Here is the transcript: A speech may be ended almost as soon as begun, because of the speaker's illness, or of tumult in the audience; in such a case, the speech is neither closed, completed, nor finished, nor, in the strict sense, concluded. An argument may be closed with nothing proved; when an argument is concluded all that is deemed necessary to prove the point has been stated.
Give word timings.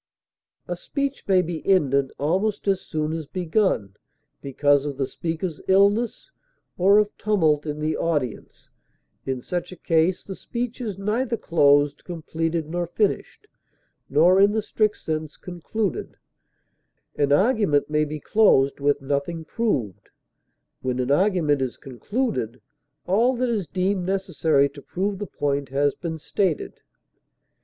A 0.67 0.75
speech 0.75 1.25
may 1.27 1.43
be 1.43 1.63
ended 1.63 2.11
almost 2.17 2.67
as 2.67 2.81
soon 2.81 3.13
as 3.13 3.27
begun, 3.27 3.95
because 4.41 4.83
of 4.83 4.97
the 4.97 5.05
speaker's 5.05 5.61
illness, 5.67 6.31
or 6.75 6.97
of 6.97 7.15
tumult 7.19 7.67
in 7.67 7.79
the 7.79 7.95
audience; 7.95 8.71
in 9.27 9.43
such 9.43 9.71
a 9.71 9.75
case, 9.75 10.23
the 10.23 10.33
speech 10.35 10.81
is 10.81 10.97
neither 10.97 11.37
closed, 11.37 12.03
completed, 12.03 12.67
nor 12.67 12.87
finished, 12.87 13.45
nor, 14.09 14.41
in 14.41 14.53
the 14.53 14.63
strict 14.63 14.97
sense, 14.97 15.37
concluded. 15.37 16.17
An 17.15 17.31
argument 17.31 17.87
may 17.87 18.03
be 18.05 18.19
closed 18.19 18.79
with 18.79 19.03
nothing 19.03 19.45
proved; 19.45 20.09
when 20.81 20.97
an 20.97 21.11
argument 21.11 21.61
is 21.61 21.77
concluded 21.77 22.59
all 23.05 23.35
that 23.35 23.49
is 23.49 23.67
deemed 23.67 24.07
necessary 24.07 24.67
to 24.69 24.81
prove 24.81 25.19
the 25.19 25.27
point 25.27 25.69
has 25.69 25.93
been 25.93 26.17
stated. 26.17 26.79